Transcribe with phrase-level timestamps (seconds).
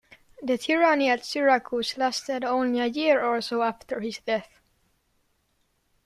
[0.41, 4.59] The tyranny at Syracuse lasted only a year or so after his death.